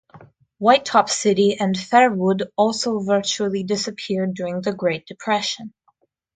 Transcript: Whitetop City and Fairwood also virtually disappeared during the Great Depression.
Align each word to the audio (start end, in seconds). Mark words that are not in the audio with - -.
Whitetop 0.59 1.09
City 1.11 1.59
and 1.59 1.75
Fairwood 1.77 2.47
also 2.55 3.01
virtually 3.01 3.61
disappeared 3.63 4.33
during 4.33 4.61
the 4.61 4.73
Great 4.73 5.05
Depression. 5.05 5.75